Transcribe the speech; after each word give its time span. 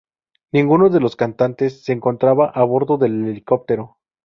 Ninguno 0.51 0.89
de 0.89 0.99
los 0.99 1.15
cantantes 1.15 1.83
se 1.83 1.91
encontraba 1.93 2.47
a 2.49 2.63
bordo 2.63 2.97
del 2.97 3.23
helicóptero. 3.25 3.97